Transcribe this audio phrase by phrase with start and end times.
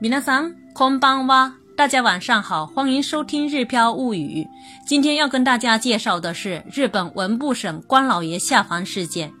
[0.00, 1.52] 皆さん、こんばんは。
[1.76, 4.42] 大家晚上好，欢迎收听《日飘物语》。
[4.86, 9.32] 今天要跟大家介绍的是日本文部省关老爷下凡事件。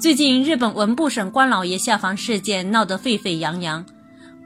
[0.00, 3.84] 最近，日本文部省关老爷下凡事件闹得沸沸扬扬。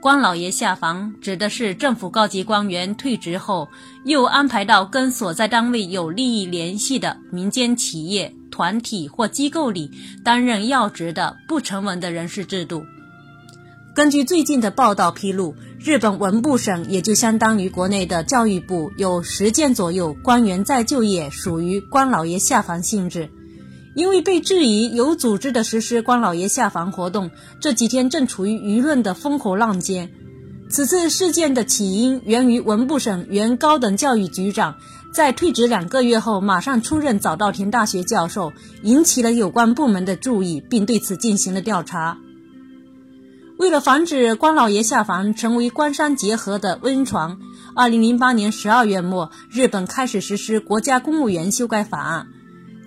[0.01, 3.69] 关老爷下凡指的是政府高级官员退职后，
[4.05, 9.91] 又安排到跟所在单位有利益联系的民间企业、团体或机构里
[10.25, 12.83] 担任要职的不成文的人事制度。
[13.96, 23.30] 根据最近的报道披露，日本文部省也就相当于国内的教育部，有十件左右官员再就业属于官老爷下凡性质。
[23.94, 27.30] 因为被质疑有组织的实施官老爷下凡活动，
[27.60, 30.10] 这几天正处于舆论的风口浪尖。
[30.72, 34.78] 此次事件的起因源于文部省原高等教育局长
[35.14, 42.18] 在退职两个月后马上出任早稻田大学教授，引起了有关部门的注意，并对此进行了调查。
[43.64, 47.40] 为了防止关老爷下凡成为官商结合的温床，
[47.74, 52.28] 二零零八年十二月末，日本开始实施国家公务员修改法案。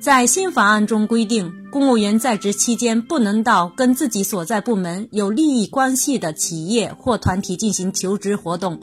[0.00, 8.82] 在新法案中规定，公务员在职期间不能到跟自己所在部门有利益关系的企业或团体进行求职活动，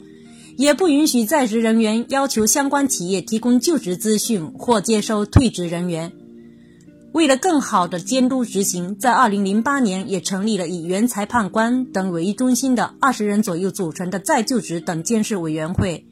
[0.56, 6.10] 也不允许在职人员要求相关企业提供就职资讯或接收退职人员。
[7.14, 16.08] 为了更好地监督执行，在2008年也成立了以原裁判官等为中心的二十人左右组成的再就职等监视委员会。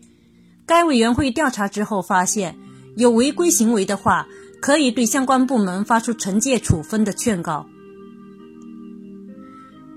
[0.64, 2.56] 该委员会调查之后发现，
[2.96, 4.28] 有违规行为的话，
[4.60, 7.66] 可以对相关部门发出惩戒处分的劝告。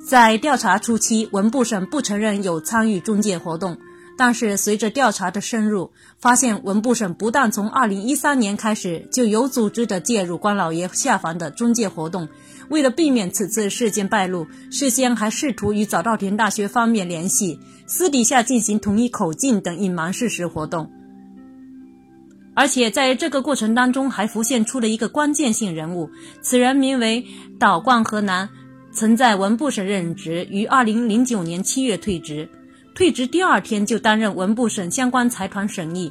[0.03, 3.77] 在调查初期，文部省不承认有参与中介活动。
[4.17, 12.29] 但是随着调查的深入，发现文部省不但从2013年开始就有组织的介入关老爷下凡的中介活动，
[12.69, 20.89] 为了避免此次事件败露，事先还试图与早稻田大学方面联系，私底下进行统一口径等隐瞒事实活动。
[22.53, 26.09] 而且在这个过程当中，还浮现出了一个关键性人物，
[26.41, 27.25] 此人名为
[27.59, 28.47] 岛冠河南，
[28.93, 32.47] 曾在文部省任职，于2009年7月退职。
[32.95, 36.09] 退职第二天就担任文部省相关财团审议，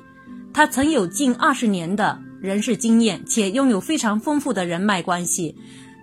[0.53, 5.56] 他曾有近二十年的人事经验，且拥有非常丰富的人脉关系。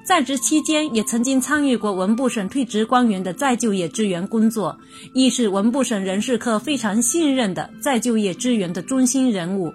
[0.03, 4.75] 在职期间，也曾经参与过文部省退职官员的再就业支援工作，
[5.13, 9.71] 亦是文部省人事科非常信任的再就业支援的中心人物。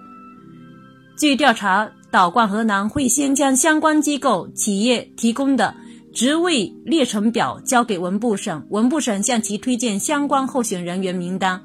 [1.17, 5.73] 据调查，岛冠河南会先将相关机构、企业提供的。
[6.17, 11.61] 职位列成表交给文部省，文部省向其推荐相关候选人员名单。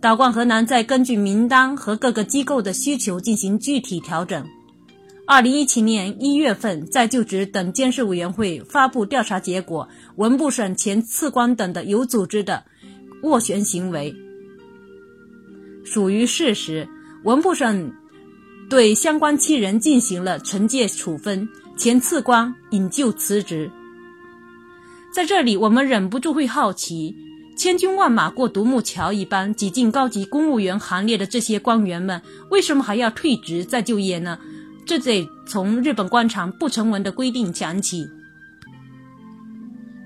[0.00, 4.48] 岛冠河南再根据名单和各个机构的需求进行具体调整。
[5.26, 9.86] 二零一七年一月份，在就职等监事委员会发布调查结果，
[10.16, 12.64] 文部省前次官等的有组织的
[13.22, 14.16] 斡旋行为
[15.84, 16.88] 属于事实。
[17.24, 17.92] 文部省
[18.70, 23.70] 对相关七人进行了惩戒处分，前次官引咎辞职。
[25.12, 27.14] 在这里，我们忍不住会好奇：
[27.54, 34.38] 千军万马过独木桥一般挤进高级公务员行列的这些官员们，为什么还要退职再就业呢？
[34.86, 38.08] 这得从日本官场不成文的规定讲起。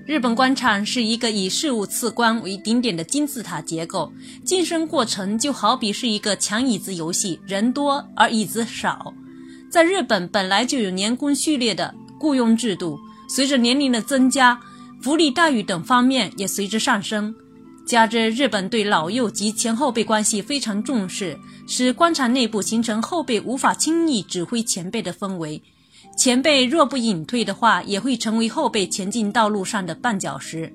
[0.05, 4.11] 日本官场是一个以事务次官为顶点的金字塔结构，
[4.43, 9.13] 晋升过程就好比是一个抢椅子游戏，人多而椅子少。
[9.69, 14.59] 在日本本来就有年功序列的雇佣制度，随着年龄的增加。
[15.07, 17.33] 福利待遇等方面也随之上升，
[17.85, 25.63] 加之日本对老幼及前后辈关系非常重视，使官场内部形成后辈无法轻易指挥前辈的氛围。
[26.17, 30.69] 前辈若不隐退的话，也会成为后辈前进道路上的绊脚石。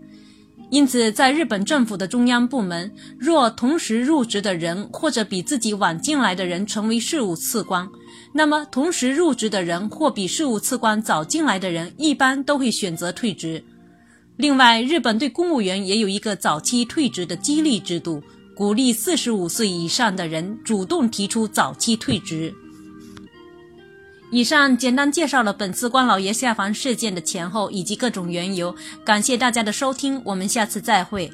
[0.70, 7.86] 因此，在日本政府的中央部门，若同时入职的人或者比自己晚进来的人成为事务次官，
[8.32, 13.62] 那么同时入职的人或比事务次官早进来的人，一般都会选择退职。
[14.42, 18.20] 另外，日本对公务员也有一个早期退职的激励制度，
[18.56, 22.52] 鼓励四十五岁以上的人主动提出早期退职。
[24.32, 28.74] 以上简单介绍了本次关老爷下凡事件的前后以及各种缘由，
[29.04, 31.30] 感谢大家的收听，我们下次再会。